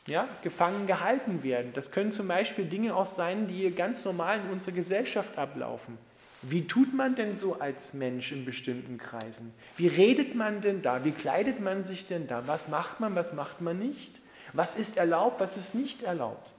ja, 0.07 0.29
gefangen 0.43 0.87
gehalten 0.87 1.43
werden. 1.43 1.73
Das 1.75 1.91
können 1.91 2.13
zum 2.13 2.29
Beispiel 2.29 2.65
Dinge 2.65 2.95
auch 2.95 3.07
sein, 3.07 3.49
die 3.49 3.71
ganz 3.73 4.05
normal 4.05 4.41
in 4.41 4.51
unserer 4.51 4.75
Gesellschaft 4.75 5.37
ablaufen. 5.37 5.99
Wie 6.43 6.67
tut 6.67 6.95
man 6.95 7.17
denn 7.17 7.35
so 7.35 7.59
als 7.59 7.93
Mensch 7.93 8.31
in 8.31 8.45
bestimmten 8.45 8.99
Kreisen? 8.99 9.53
Wie 9.77 9.89
redet 9.89 10.35
man 10.35 10.61
denn 10.61 10.81
da? 10.81 11.05
Wie 11.05 11.11
kleidet 11.11 11.61
man 11.61 11.83
sich 11.83 12.07
denn 12.07 12.29
da? 12.29 12.47
Was 12.47 12.69
macht 12.69 13.01
man, 13.01 13.17
was 13.17 13.33
macht 13.33 13.61
man 13.61 13.79
nicht? 13.79 14.13
Was 14.53 14.77
ist 14.77 14.97
erlaubt, 14.97 15.41
was 15.41 15.57
ist 15.57 15.75
nicht 15.75 16.05
erlaubt? 16.05 16.53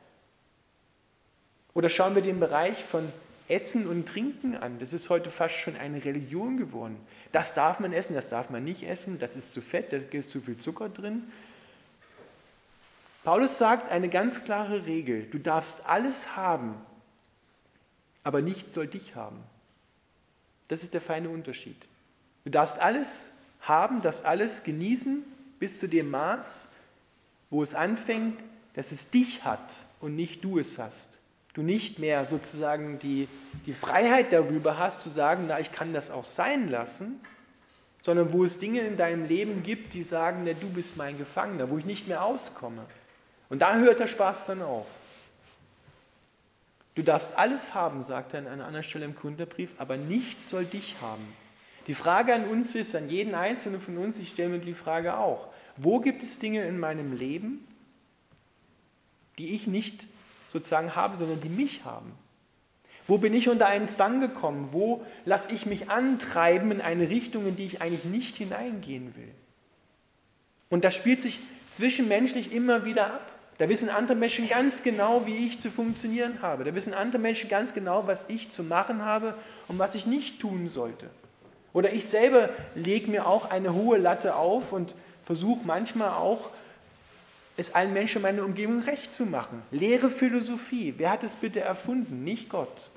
Oder 1.74 1.90
schauen 1.90 2.16
wir 2.16 2.22
den 2.22 2.40
Bereich 2.40 2.84
von 2.84 3.08
Essen 3.48 3.88
und 3.88 4.08
Trinken 4.08 4.56
an. 4.56 4.80
Das 4.80 4.94
ist 4.94 5.10
heute 5.10 5.30
fast 5.30 5.56
schon 5.56 5.78
eine 5.78 6.04
Religion 6.04 6.58
geworden. 6.58 6.98
Das 7.32 7.54
darf 7.54 7.80
man 7.80 7.94
essen, 7.94 8.14
das 8.14 8.30
darf 8.30 8.50
man 8.50 8.64
nicht 8.64 8.84
essen, 8.84 9.20
das 9.20 9.36
ist 9.36 9.54
zu 9.54 9.62
fett, 9.62 9.94
da 9.94 9.98
ist 9.98 10.30
zu 10.30 10.42
viel 10.42 10.58
Zucker 10.58 10.90
drin. 10.90 11.24
Paulus 13.24 13.58
sagt 13.58 13.92
eine 13.92 14.10
ganz 14.10 14.44
klare 14.44 14.86
Regel, 14.86 15.24
du 15.24 15.38
darfst 15.38 15.86
alles 15.86 16.36
haben, 16.36 16.76
aber 18.24 18.42
nichts 18.42 18.74
soll 18.74 18.88
dich 18.88 19.16
haben. 19.16 19.40
Das 20.68 20.84
ist 20.84 20.94
der 20.94 21.02
feine 21.02 21.30
Unterschied. 21.30 21.78
Du 22.44 22.52
darfst 22.52 22.80
alles 22.80 23.32
haben, 23.62 24.02
das 24.02 24.24
alles 24.24 24.64
genießen 24.64 25.24
bis 25.60 25.80
zu 25.80 25.88
dem 25.88 26.10
Maß, 26.10 26.70
wo 27.50 27.64
es 27.64 27.74
anfängt, 27.74 28.40
dass 28.74 28.92
es 28.92 29.10
dich 29.10 29.44
hat 29.44 29.74
und 30.00 30.16
nicht 30.16 30.44
du 30.44 30.60
es 30.60 30.78
hast 30.78 31.17
du 31.58 31.64
nicht 31.64 31.98
mehr 31.98 32.24
sozusagen 32.24 33.00
die, 33.00 33.28
die 33.66 33.74
Freiheit 33.74 34.32
darüber 34.32 34.78
hast, 34.78 35.02
zu 35.02 35.10
sagen, 35.10 35.46
na, 35.48 35.60
ich 35.60 35.72
kann 35.72 35.92
das 35.92 36.12
auch 36.12 36.24
sein 36.24 36.70
lassen, 36.70 37.20
sondern 38.00 38.32
wo 38.32 38.46
es 38.46 38.60
Dinge 38.60 38.82
in 38.82 38.96
deinem 38.96 39.26
Leben 39.26 39.64
gibt, 39.64 39.96
die 39.96 40.04
sagen, 40.04 40.44
na, 40.46 40.54
du 40.54 40.70
bist 40.70 40.98
mein 40.98 41.18
Gefangener, 41.18 41.70
wo 41.72 41.80
ich 41.80 41.86
nicht 41.86 42.08
mehr 42.08 42.24
auskomme. 42.24 42.86
Und 43.50 43.64
da 43.64 43.76
hört 43.78 44.00
der 44.00 44.08
Spaß 44.08 44.46
dann 44.46 44.62
auf. 44.62 44.86
Du 46.94 47.02
darfst 47.02 47.36
alles 47.36 47.74
haben, 47.74 48.04
sagt 48.04 48.36
er 48.36 48.42
an 48.42 48.48
einer 48.48 48.66
anderen 48.66 48.84
Stelle 48.84 49.06
im 49.06 49.16
Kunderbrief, 49.16 49.72
aber 49.80 49.98
nichts 49.98 50.52
soll 50.52 50.66
dich 50.66 50.96
haben. 51.02 51.28
Die 51.88 51.96
Frage 51.96 52.36
an 52.36 52.46
uns 52.46 52.76
ist, 52.76 52.96
an 52.96 53.10
jeden 53.10 53.34
Einzelnen 53.34 53.82
von 53.82 53.98
uns, 53.98 54.20
ich 54.20 54.30
stelle 54.30 54.50
mir 54.50 54.60
die 54.60 54.74
Frage 54.74 55.18
auch, 55.18 55.48
wo 55.76 56.00
gibt 56.00 56.22
es 56.22 56.38
Dinge 56.38 56.68
in 56.68 56.80
meinem 56.80 57.18
Leben, 57.18 57.68
die 59.40 59.56
ich 59.56 59.66
nicht 59.66 60.06
sozusagen 60.48 60.96
habe, 60.96 61.18
sondern 61.18 61.42
die 61.42 61.50
mich 61.50 61.84
haben. 61.86 62.14
Wo 63.08 63.18
bin 63.18 63.34
ich 63.34 63.48
unter 63.48 63.68
einen 63.68 63.88
Zwang 63.88 64.20
gekommen? 64.20 64.70
Wo 64.72 65.06
lasse 65.26 65.52
ich 65.54 65.66
mich 65.66 65.90
antreiben 65.90 66.72
in 66.72 66.82
eine 66.82 67.10
Richtung, 67.10 67.48
in 67.48 67.56
die 67.56 67.66
ich 67.66 67.82
eigentlich 67.82 68.04
nicht 68.04 68.36
hineingehen 68.36 69.16
will? 69.16 69.34
Und 70.70 70.84
das 70.84 70.94
spielt 70.94 71.22
sich 71.22 71.40
zwischenmenschlich 71.72 72.52
immer 72.52 72.84
wieder 72.84 73.08
ab. 73.08 73.32
Da 73.58 73.70
wissen 73.70 73.90
andere 73.90 74.16
Menschen 74.16 74.48
ganz 74.50 74.84
genau, 74.84 75.26
wie 75.26 75.48
ich 75.48 75.60
zu 75.60 75.72
funktionieren 75.72 76.42
habe. 76.42 76.64
Da 76.64 76.76
wissen 76.76 76.94
andere 76.94 77.22
Menschen 77.22 77.50
ganz 77.50 77.74
genau, 77.74 78.06
was 78.06 78.26
ich 78.28 78.52
zu 78.52 78.64
machen 78.64 79.04
habe 79.04 79.34
und 79.68 79.80
was 79.80 79.96
ich 79.96 80.06
nicht 80.06 80.40
tun 80.40 80.68
sollte. 80.68 81.10
Oder 81.74 81.94
ich 81.94 82.08
selber 82.08 82.50
lege 82.76 83.10
mir 83.10 83.26
auch 83.26 83.50
eine 83.50 83.74
hohe 83.74 83.98
Latte 83.98 84.36
auf 84.36 84.74
und 84.74 84.96
versuche 85.26 85.62
manchmal 85.66 86.10
auch 86.10 86.50
es 87.58 87.74
allen 87.74 87.92
Menschen 87.92 88.18
in 88.18 88.22
meiner 88.22 88.46
Umgebung 88.46 88.82
recht 88.84 89.12
zu 89.12 89.26
machen. 89.26 89.64
Leere 89.72 90.10
Philosophie. 90.10 90.94
Wer 90.98 91.12
hat 91.12 91.24
es 91.24 91.36
bitte 91.36 91.60
erfunden? 91.60 92.24
Nicht 92.24 92.50
Gott. 92.50 92.90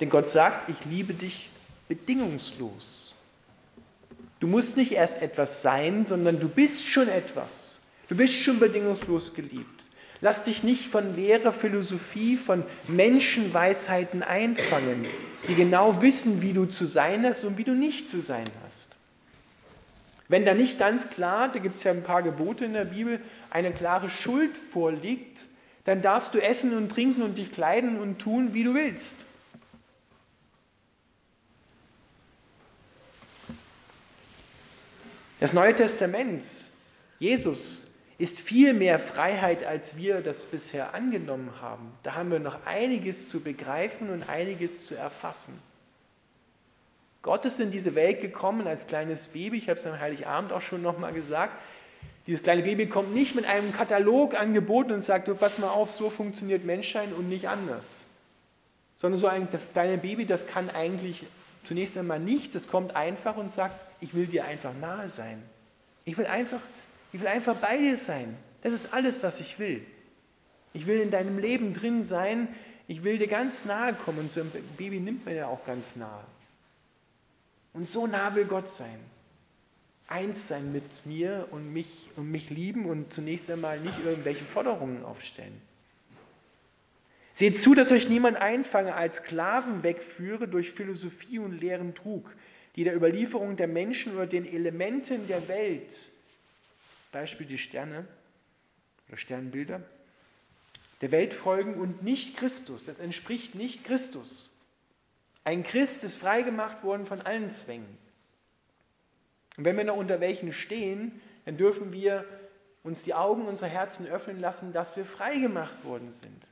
Denn 0.00 0.10
Gott 0.10 0.28
sagt, 0.28 0.68
ich 0.68 0.84
liebe 0.84 1.14
dich 1.14 1.48
bedingungslos. 1.88 3.14
Du 4.38 4.46
musst 4.46 4.76
nicht 4.76 4.92
erst 4.92 5.22
etwas 5.22 5.62
sein, 5.62 6.04
sondern 6.04 6.38
du 6.38 6.48
bist 6.48 6.86
schon 6.86 7.08
etwas. 7.08 7.80
Du 8.08 8.16
bist 8.16 8.34
schon 8.34 8.58
bedingungslos 8.58 9.32
geliebt. 9.32 9.84
Lass 10.20 10.44
dich 10.44 10.62
nicht 10.62 10.86
von 10.86 11.16
leerer 11.16 11.52
Philosophie, 11.52 12.36
von 12.36 12.64
Menschenweisheiten 12.86 14.22
einfangen, 14.22 15.06
die 15.48 15.54
genau 15.54 16.02
wissen, 16.02 16.42
wie 16.42 16.52
du 16.52 16.66
zu 16.66 16.86
sein 16.86 17.24
hast 17.24 17.44
und 17.44 17.58
wie 17.58 17.64
du 17.64 17.72
nicht 17.72 18.08
zu 18.08 18.20
sein 18.20 18.44
hast. 18.64 18.85
Wenn 20.28 20.44
da 20.44 20.54
nicht 20.54 20.78
ganz 20.78 21.10
klar, 21.10 21.48
da 21.48 21.58
gibt 21.58 21.76
es 21.76 21.84
ja 21.84 21.92
ein 21.92 22.02
paar 22.02 22.22
Gebote 22.22 22.64
in 22.64 22.72
der 22.72 22.84
Bibel, 22.84 23.20
eine 23.50 23.72
klare 23.72 24.10
Schuld 24.10 24.56
vorliegt, 24.56 25.46
dann 25.84 26.02
darfst 26.02 26.34
du 26.34 26.42
essen 26.42 26.76
und 26.76 26.90
trinken 26.90 27.22
und 27.22 27.38
dich 27.38 27.52
kleiden 27.52 27.98
und 28.00 28.18
tun, 28.18 28.52
wie 28.52 28.64
du 28.64 28.74
willst. 28.74 29.16
Das 35.38 35.52
Neue 35.52 35.76
Testament, 35.76 36.42
Jesus, 37.18 37.86
ist 38.18 38.40
viel 38.40 38.72
mehr 38.72 38.98
Freiheit, 38.98 39.62
als 39.62 39.96
wir 39.96 40.22
das 40.22 40.44
bisher 40.44 40.94
angenommen 40.94 41.50
haben. 41.60 41.92
Da 42.02 42.14
haben 42.14 42.30
wir 42.30 42.38
noch 42.38 42.64
einiges 42.64 43.28
zu 43.28 43.40
begreifen 43.40 44.08
und 44.08 44.28
einiges 44.28 44.86
zu 44.86 44.94
erfassen. 44.94 45.58
Gott 47.26 47.44
ist 47.44 47.58
in 47.58 47.72
diese 47.72 47.96
Welt 47.96 48.20
gekommen 48.20 48.68
als 48.68 48.86
kleines 48.86 49.26
Baby. 49.26 49.58
Ich 49.58 49.68
habe 49.68 49.80
es 49.80 49.84
am 49.84 49.98
Heiligabend 49.98 50.52
auch 50.52 50.62
schon 50.62 50.80
nochmal 50.80 51.12
gesagt. 51.12 51.60
Dieses 52.28 52.44
kleine 52.44 52.62
Baby 52.62 52.86
kommt 52.86 53.12
nicht 53.12 53.34
mit 53.34 53.48
einem 53.48 53.72
Katalog 53.72 54.38
angeboten 54.38 54.92
und 54.92 55.00
sagt, 55.00 55.26
du 55.26 55.34
pass 55.34 55.58
mal 55.58 55.70
auf, 55.70 55.90
so 55.90 56.08
funktioniert 56.08 56.64
Menschsein 56.64 57.12
und 57.12 57.28
nicht 57.28 57.48
anders. 57.48 58.06
Sondern 58.96 59.18
so 59.18 59.26
ein, 59.26 59.48
das 59.50 59.72
kleine 59.72 59.98
Baby, 59.98 60.24
das 60.24 60.46
kann 60.46 60.70
eigentlich 60.70 61.24
zunächst 61.64 61.98
einmal 61.98 62.20
nichts. 62.20 62.54
Es 62.54 62.68
kommt 62.68 62.94
einfach 62.94 63.36
und 63.36 63.50
sagt, 63.50 63.74
ich 64.00 64.14
will 64.14 64.26
dir 64.26 64.44
einfach 64.44 64.70
nahe 64.80 65.10
sein. 65.10 65.42
Ich 66.04 66.16
will 66.18 66.26
einfach, 66.26 66.60
ich 67.12 67.20
will 67.20 67.26
einfach 67.26 67.56
bei 67.56 67.76
dir 67.76 67.96
sein. 67.96 68.36
Das 68.62 68.72
ist 68.72 68.94
alles, 68.94 69.20
was 69.24 69.40
ich 69.40 69.58
will. 69.58 69.84
Ich 70.74 70.86
will 70.86 71.00
in 71.00 71.10
deinem 71.10 71.40
Leben 71.40 71.74
drin 71.74 72.04
sein. 72.04 72.46
Ich 72.86 73.02
will 73.02 73.18
dir 73.18 73.26
ganz 73.26 73.64
nahe 73.64 73.94
kommen. 73.94 74.20
Und 74.20 74.30
so 74.30 74.42
ein 74.42 74.52
Baby 74.78 75.00
nimmt 75.00 75.26
man 75.26 75.34
ja 75.34 75.48
auch 75.48 75.66
ganz 75.66 75.96
nahe. 75.96 76.22
Und 77.76 77.86
so 77.86 78.06
nah 78.06 78.34
will 78.34 78.46
Gott 78.46 78.70
sein. 78.70 78.98
Eins 80.08 80.48
sein 80.48 80.72
mit 80.72 81.04
mir 81.04 81.46
und 81.50 81.74
mich 81.74 82.08
und 82.16 82.30
mich 82.30 82.48
lieben 82.48 82.86
und 82.86 83.12
zunächst 83.12 83.50
einmal 83.50 83.78
nicht 83.80 83.98
irgendwelche 84.02 84.44
Forderungen 84.44 85.04
aufstellen. 85.04 85.60
Seht 87.34 87.60
zu, 87.60 87.74
dass 87.74 87.92
euch 87.92 88.08
niemand 88.08 88.38
einfange, 88.38 88.94
als 88.94 89.16
Sklaven 89.18 89.82
wegführe 89.82 90.48
durch 90.48 90.72
Philosophie 90.72 91.38
und 91.38 91.60
leeren 91.60 91.94
Trug, 91.94 92.34
die 92.76 92.84
der 92.84 92.96
Überlieferung 92.96 93.58
der 93.58 93.68
Menschen 93.68 94.14
oder 94.14 94.26
den 94.26 94.46
Elementen 94.46 95.26
der 95.26 95.46
Welt, 95.46 96.12
Beispiel 97.12 97.46
die 97.46 97.58
Sterne 97.58 98.06
oder 99.08 99.18
Sternbilder, 99.18 99.82
der 101.02 101.10
Welt 101.10 101.34
folgen 101.34 101.74
und 101.74 102.02
nicht 102.02 102.38
Christus. 102.38 102.86
Das 102.86 103.00
entspricht 103.00 103.54
nicht 103.54 103.84
Christus. 103.84 104.55
Ein 105.46 105.62
Christ 105.62 106.02
ist 106.02 106.16
freigemacht 106.16 106.82
worden 106.82 107.06
von 107.06 107.20
allen 107.20 107.52
Zwängen. 107.52 107.96
Und 109.56 109.64
wenn 109.64 109.76
wir 109.76 109.84
noch 109.84 109.96
unter 109.96 110.18
welchen 110.18 110.52
stehen, 110.52 111.20
dann 111.44 111.56
dürfen 111.56 111.92
wir 111.92 112.24
uns 112.82 113.04
die 113.04 113.14
Augen 113.14 113.46
unserer 113.46 113.68
Herzen 113.68 114.08
öffnen 114.08 114.40
lassen, 114.40 114.72
dass 114.72 114.96
wir 114.96 115.04
freigemacht 115.04 115.84
worden 115.84 116.10
sind. 116.10 116.48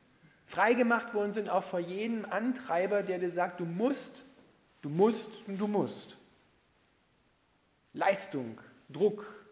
Freigemacht 0.47 1.13
worden 1.13 1.33
sind 1.33 1.51
auch 1.51 1.65
vor 1.65 1.81
jedem 1.81 2.25
Antreiber, 2.25 3.03
der 3.03 3.19
dir 3.19 3.31
sagt, 3.31 3.59
du 3.59 3.65
musst, 3.65 4.27
du 4.81 4.89
musst 4.89 5.31
und 5.49 5.59
du 5.59 5.67
musst. 5.67 6.17
Leistung, 7.95 8.61
Druck, 8.89 9.45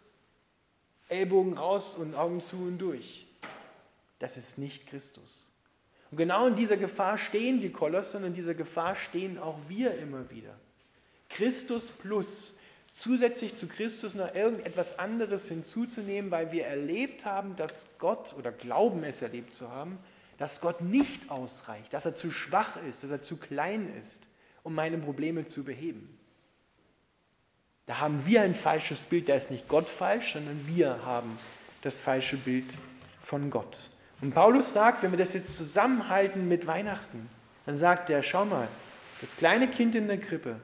Ellbogen 1.09 1.59
raus 1.59 1.97
und 1.97 2.15
Augen 2.15 2.41
zu 2.41 2.59
und 2.59 2.79
durch. 2.79 3.27
Das 4.21 4.37
ist 4.37 4.57
nicht 4.57 4.87
Christus. 4.87 5.52
Und 6.13 6.19
genau 6.19 6.47
in 6.47 6.57
dieser 6.57 6.77
Gefahr 6.77 7.17
stehen 7.17 7.61
die 7.61 7.73
Kolosse 7.73 8.19
und 8.19 8.25
in 8.25 8.35
dieser 8.35 8.53
Gefahr 8.53 8.97
stehen 8.97 9.39
auch 9.39 9.59
wir 9.69 9.95
immer 9.95 10.31
wieder. 10.31 10.55
Christus 11.31 11.91
plus, 11.91 12.55
zusätzlich 12.93 13.57
zu 13.57 13.67
Christus 13.67 14.13
noch 14.13 14.35
irgendetwas 14.35 14.99
anderes 14.99 15.49
hinzuzunehmen, 15.49 16.31
weil 16.31 16.53
wir 16.53 16.67
erlebt 16.67 17.25
haben, 17.25 17.57
dass 17.57 17.87
Gott 17.99 18.35
oder 18.39 18.53
glauben 18.53 19.05
es 19.05 19.23
erlebt 19.23 19.55
zu 19.55 19.71
haben, 19.71 19.99
dass 20.37 20.61
Gott 20.61 20.83
nicht 20.83 21.31
ausreicht, 21.31 21.95
dass 21.95 22.05
er 22.05 22.15
zu 22.15 22.31
schwach 22.31 22.77
ist, 22.87 23.03
dass 23.03 23.11
er 23.11 23.23
zu 23.23 23.39
klein 23.39 23.91
ist, 23.99 24.23
um 24.63 24.75
meine 24.75 24.99
Probleme 24.99 25.47
zu 25.47 25.65
beheben. 25.65 26.19
Da 27.87 28.01
haben 28.01 28.27
wir 28.27 28.43
ein 28.43 28.55
falsches 28.55 29.07
Bild, 29.07 29.31
da 29.31 29.35
ist 29.35 29.51
nicht 29.51 29.67
Gott 29.67 29.89
falsch, 29.89 30.35
sondern 30.35 30.67
wir 30.67 31.07
haben 31.07 31.39
das 31.81 32.01
falsche 32.01 32.37
Bild 32.37 32.67
von 33.25 33.49
Gott. 33.49 33.89
Und 34.23 34.33
Paulus 34.33 34.73
sagt, 34.73 35.03
wenn 35.03 35.11
wir 35.11 35.19
das 35.19 35.35
jetzt 35.35 35.57
zusammenhalten 35.57 36.49
mit 36.49 36.67
Weihnachten, 36.67 37.29
dann 37.67 37.77
sagt 37.77 38.09
er, 38.09 38.23
schau 38.23 38.45
mal, 38.45 38.69
das 39.21 39.37
kleine 39.37 39.69
Kind 39.69 39.95
in 39.95 40.07
der 40.07 40.19
Krippe, 40.19 40.57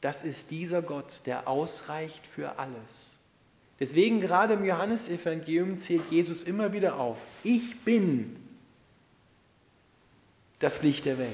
das 0.00 0.24
ist 0.24 0.50
dieser 0.50 0.82
Gott, 0.82 1.20
der 1.26 1.46
ausreicht 1.46 2.26
für 2.26 2.58
alles. 2.58 3.18
Deswegen 3.78 4.20
gerade 4.20 4.54
im 4.54 4.64
Johannesevangelium 4.64 5.76
zählt 5.76 6.10
Jesus 6.10 6.42
immer 6.42 6.72
wieder 6.72 6.96
auf, 6.96 7.18
ich 7.44 7.80
bin 7.80 8.36
das 10.58 10.82
Licht 10.82 11.04
der 11.04 11.18
Welt. 11.18 11.28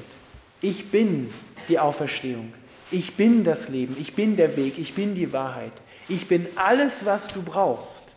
Ich 0.61 0.91
bin 0.91 1.33
die 1.69 1.79
Auferstehung. 1.79 2.53
Ich 2.91 3.15
bin 3.15 3.45
das 3.45 3.69
Leben, 3.69 3.97
ich 4.01 4.15
bin 4.15 4.37
der 4.37 4.57
Weg, 4.57 4.79
ich 4.79 4.95
bin 4.95 5.15
die 5.15 5.33
Wahrheit. 5.33 5.73
Ich 6.09 6.27
bin 6.27 6.47
alles, 6.57 7.05
was 7.05 7.29
du 7.29 7.43
brauchst. 7.43 8.08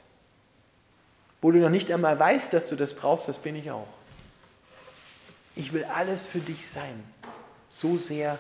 Wo 1.42 1.52
du 1.52 1.60
noch 1.60 1.70
nicht 1.70 1.92
einmal 1.92 2.18
weißt, 2.18 2.54
dass 2.54 2.70
du 2.70 2.76
das 2.76 2.94
brauchst, 2.94 3.28
das 3.28 3.40
bin 3.40 3.56
ich 3.56 3.72
auch. 3.72 3.88
Ich 5.56 5.74
will 5.74 5.84
alles 5.84 6.28
für 6.28 6.40
dich 6.40 6.68
sein. 6.68 7.04
So 7.70 7.98
sehr 7.98 8.38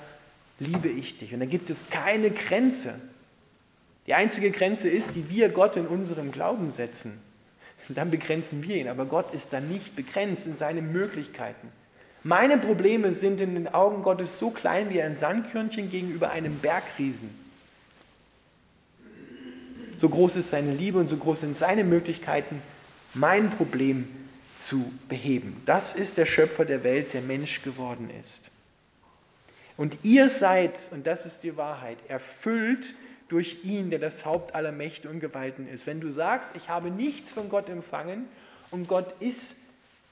liebe 0.59 0.87
ich 0.87 1.17
dich. 1.17 1.33
Und 1.33 1.39
da 1.39 1.45
gibt 1.45 1.69
es 1.69 1.89
keine 1.89 2.29
Grenze. 2.29 2.99
Die 4.07 4.13
einzige 4.13 4.51
Grenze 4.51 4.89
ist, 4.89 5.15
die 5.15 5.29
wir 5.29 5.49
Gott 5.49 5.75
in 5.75 5.87
unserem 5.87 6.31
Glauben 6.31 6.69
setzen. 6.69 7.19
Dann 7.89 8.11
begrenzen 8.11 8.63
wir 8.63 8.77
ihn. 8.77 8.87
Aber 8.87 9.05
Gott 9.05 9.33
ist 9.33 9.51
dann 9.51 9.67
nicht 9.67 9.95
begrenzt 9.95 10.45
in 10.45 10.55
seinen 10.55 10.93
Möglichkeiten. 10.93 11.67
Meine 12.23 12.57
Probleme 12.57 13.13
sind 13.13 13.41
in 13.41 13.55
den 13.55 13.67
Augen 13.67 14.03
Gottes 14.03 14.37
so 14.37 14.51
klein 14.51 14.91
wie 14.91 15.01
ein 15.01 15.17
Sandkörnchen 15.17 15.89
gegenüber 15.89 16.29
einem 16.29 16.59
Bergriesen. 16.59 17.29
So 19.97 20.07
groß 20.07 20.37
ist 20.37 20.51
seine 20.51 20.73
Liebe 20.73 20.99
und 20.99 21.07
so 21.07 21.17
groß 21.17 21.41
sind 21.41 21.57
seine 21.57 21.83
Möglichkeiten, 21.83 22.61
mein 23.13 23.49
Problem 23.51 24.07
zu 24.57 24.91
beheben. 25.09 25.61
Das 25.65 25.93
ist 25.93 26.17
der 26.17 26.25
Schöpfer 26.25 26.65
der 26.65 26.83
Welt, 26.83 27.13
der 27.13 27.21
Mensch 27.21 27.63
geworden 27.63 28.09
ist. 28.19 28.51
Und 29.77 30.03
ihr 30.03 30.29
seid, 30.29 30.89
und 30.91 31.07
das 31.07 31.25
ist 31.25 31.43
die 31.43 31.57
Wahrheit, 31.57 31.97
erfüllt 32.07 32.93
durch 33.29 33.63
ihn, 33.63 33.89
der 33.89 33.99
das 33.99 34.25
Haupt 34.25 34.53
aller 34.53 34.71
Mächte 34.71 35.09
und 35.09 35.19
Gewalten 35.19 35.67
ist. 35.67 35.87
Wenn 35.87 36.01
du 36.01 36.09
sagst, 36.09 36.55
ich 36.55 36.69
habe 36.69 36.91
nichts 36.91 37.31
von 37.31 37.49
Gott 37.49 37.69
empfangen 37.69 38.25
und 38.69 38.87
Gott 38.87 39.19
ist 39.21 39.55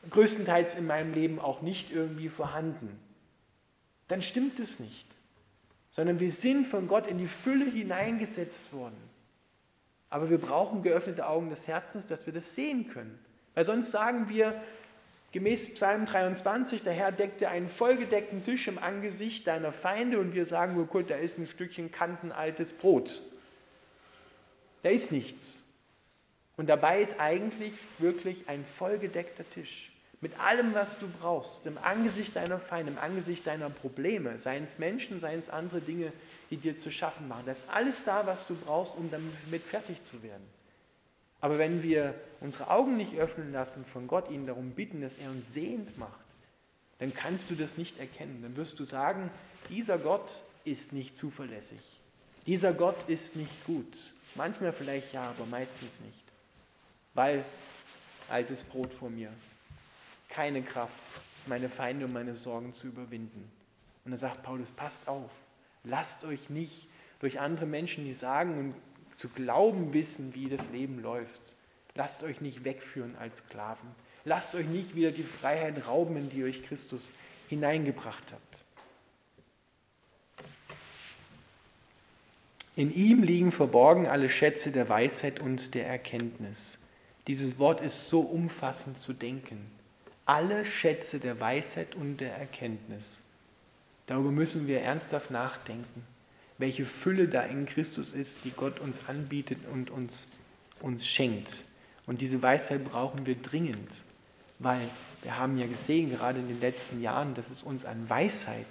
größtenteils 0.09 0.75
in 0.75 0.87
meinem 0.87 1.13
Leben 1.13 1.39
auch 1.39 1.61
nicht 1.61 1.91
irgendwie 1.91 2.29
vorhanden, 2.29 2.97
dann 4.07 4.21
stimmt 4.21 4.59
es 4.59 4.79
nicht. 4.79 5.05
Sondern 5.91 6.19
wir 6.19 6.31
sind 6.31 6.65
von 6.65 6.87
Gott 6.87 7.07
in 7.07 7.17
die 7.17 7.27
Fülle 7.27 7.69
hineingesetzt 7.69 8.71
worden. 8.73 9.08
Aber 10.09 10.29
wir 10.29 10.39
brauchen 10.39 10.81
geöffnete 10.81 11.27
Augen 11.27 11.49
des 11.49 11.67
Herzens, 11.67 12.07
dass 12.07 12.25
wir 12.25 12.33
das 12.33 12.55
sehen 12.55 12.89
können. 12.89 13.19
Weil 13.53 13.65
sonst 13.65 13.91
sagen 13.91 14.29
wir, 14.29 14.59
gemäß 15.31 15.75
Psalm 15.75 16.05
23, 16.05 16.83
der 16.83 16.93
Herr 16.93 17.11
deckt 17.11 17.41
dir 17.41 17.49
einen 17.49 17.69
vollgedeckten 17.69 18.43
Tisch 18.43 18.67
im 18.67 18.79
Angesicht 18.79 19.45
deiner 19.47 19.71
Feinde 19.71 20.19
und 20.19 20.33
wir 20.33 20.45
sagen, 20.45 20.79
oh 20.79 20.85
gut, 20.85 21.09
da 21.09 21.15
ist 21.15 21.37
ein 21.37 21.47
Stückchen 21.47 21.91
kantenaltes 21.91 22.73
Brot. 22.73 23.21
Da 24.81 24.89
ist 24.89 25.11
nichts. 25.11 25.61
Und 26.57 26.67
dabei 26.67 27.01
ist 27.01 27.19
eigentlich 27.19 27.73
wirklich 27.99 28.47
ein 28.47 28.65
vollgedeckter 28.65 29.49
Tisch. 29.51 29.88
Mit 30.21 30.37
allem, 30.39 30.73
was 30.73 30.99
du 30.99 31.07
brauchst, 31.21 31.65
im 31.65 31.77
Angesicht 31.77 32.35
deiner 32.35 32.59
Feinde, 32.59 32.91
im 32.91 32.97
Angesicht 32.97 33.47
deiner 33.47 33.69
Probleme, 33.69 34.37
seien 34.37 34.65
es 34.65 34.77
Menschen, 34.77 35.21
seien 35.21 35.39
es 35.39 35.49
andere 35.49 35.79
Dinge, 35.79 36.11
die 36.49 36.57
dir 36.57 36.77
zu 36.77 36.91
schaffen 36.91 37.27
machen. 37.29 37.43
Da 37.45 37.53
ist 37.53 37.63
alles 37.71 38.03
da, 38.03 38.25
was 38.25 38.45
du 38.45 38.55
brauchst, 38.55 38.95
um 38.97 39.09
damit 39.09 39.63
fertig 39.63 40.03
zu 40.03 40.21
werden. 40.21 40.45
Aber 41.39 41.57
wenn 41.57 41.83
wir 41.83 42.13
unsere 42.41 42.69
Augen 42.69 42.97
nicht 42.97 43.15
öffnen 43.15 43.53
lassen 43.53 43.85
von 43.85 44.07
Gott, 44.07 44.29
ihn 44.29 44.45
darum 44.45 44.71
bitten, 44.71 45.01
dass 45.01 45.17
er 45.17 45.29
uns 45.29 45.53
sehend 45.53 45.97
macht, 45.97 46.19
dann 46.99 47.13
kannst 47.13 47.49
du 47.49 47.55
das 47.55 47.77
nicht 47.77 47.97
erkennen. 47.97 48.41
Dann 48.41 48.57
wirst 48.57 48.77
du 48.79 48.83
sagen, 48.83 49.31
dieser 49.69 49.97
Gott 49.97 50.41
ist 50.65 50.91
nicht 50.91 51.15
zuverlässig. 51.15 51.79
Dieser 52.45 52.73
Gott 52.73 53.07
ist 53.07 53.37
nicht 53.37 53.65
gut. 53.65 54.13
Manchmal 54.35 54.73
vielleicht 54.73 55.13
ja, 55.13 55.29
aber 55.29 55.45
meistens 55.45 56.01
nicht. 56.01 56.23
Weil 57.13 57.45
altes 58.27 58.63
Brot 58.63 58.93
vor 58.93 59.09
mir, 59.09 59.31
keine 60.29 60.61
Kraft, 60.61 61.21
meine 61.47 61.69
Feinde 61.69 62.05
und 62.05 62.13
meine 62.13 62.35
Sorgen 62.35 62.73
zu 62.73 62.87
überwinden. 62.87 63.51
Und 64.05 64.11
da 64.11 64.17
sagt 64.17 64.43
Paulus, 64.43 64.71
passt 64.71 65.07
auf, 65.07 65.31
lasst 65.83 66.23
euch 66.23 66.49
nicht 66.49 66.87
durch 67.19 67.39
andere 67.39 67.65
Menschen, 67.65 68.05
die 68.05 68.13
sagen 68.13 68.57
und 68.57 68.75
zu 69.17 69.27
glauben 69.29 69.93
wissen, 69.93 70.33
wie 70.33 70.47
das 70.47 70.69
Leben 70.69 71.01
läuft. 71.01 71.41
Lasst 71.95 72.23
euch 72.23 72.39
nicht 72.39 72.63
wegführen 72.63 73.17
als 73.17 73.39
Sklaven. 73.39 73.89
Lasst 74.23 74.55
euch 74.55 74.67
nicht 74.67 74.95
wieder 74.95 75.11
die 75.11 75.23
Freiheit 75.23 75.87
rauben, 75.87 76.15
in 76.15 76.29
die 76.29 76.43
euch 76.43 76.63
Christus 76.63 77.11
hineingebracht 77.49 78.23
habt. 78.31 78.63
In 82.75 82.93
ihm 82.93 83.23
liegen 83.23 83.51
verborgen 83.51 84.07
alle 84.07 84.29
Schätze 84.29 84.71
der 84.71 84.87
Weisheit 84.87 85.41
und 85.41 85.73
der 85.73 85.87
Erkenntnis. 85.87 86.79
Dieses 87.27 87.59
Wort 87.59 87.81
ist 87.81 88.07
so 88.07 88.21
umfassend 88.21 88.99
zu 88.99 89.11
denken. 89.11 89.69
Alle 90.29 90.63
Schätze 90.63 91.19
der 91.19 91.39
Weisheit 91.39 91.95
und 91.95 92.17
der 92.17 92.35
Erkenntnis. 92.35 93.21
Darüber 94.05 94.31
müssen 94.31 94.67
wir 94.67 94.81
ernsthaft 94.81 95.31
nachdenken 95.31 96.03
welche 96.59 96.85
Fülle 96.85 97.27
da 97.27 97.41
in 97.41 97.65
Christus 97.65 98.13
ist, 98.13 98.43
die 98.43 98.51
Gott 98.51 98.79
uns 98.79 99.07
anbietet 99.07 99.59
und 99.71 99.89
uns, 99.89 100.29
uns 100.81 101.07
schenkt. 101.07 101.63
Und 102.05 102.21
diese 102.21 102.43
Weisheit 102.43 102.83
brauchen 102.83 103.25
wir 103.25 103.35
dringend, 103.35 104.03
weil 104.59 104.81
wir 105.23 105.37
haben 105.37 105.57
ja 105.57 105.67
gesehen, 105.67 106.11
gerade 106.11 106.39
in 106.39 106.49
den 106.49 106.59
letzten 106.59 107.01
Jahren, 107.01 107.33
dass 107.33 107.49
es 107.49 107.63
uns 107.63 107.85
an 107.85 108.09
Weisheit, 108.09 108.67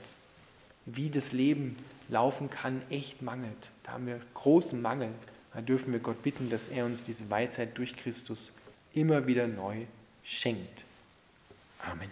wie 0.84 1.08
das 1.08 1.32
Leben 1.32 1.76
laufen 2.08 2.50
kann, 2.50 2.82
echt 2.90 3.22
mangelt. 3.22 3.70
Da 3.84 3.92
haben 3.92 4.06
wir 4.06 4.20
großen 4.34 4.80
Mangel. 4.80 5.10
Da 5.54 5.62
dürfen 5.62 5.92
wir 5.92 6.00
Gott 6.00 6.22
bitten, 6.22 6.50
dass 6.50 6.68
er 6.68 6.84
uns 6.84 7.02
diese 7.02 7.28
Weisheit 7.30 7.76
durch 7.78 7.96
Christus 7.96 8.54
immer 8.92 9.26
wieder 9.26 9.46
neu 9.46 9.86
schenkt. 10.22 10.84
Amen. 11.86 12.10